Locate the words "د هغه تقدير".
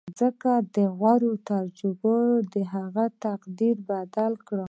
2.53-3.75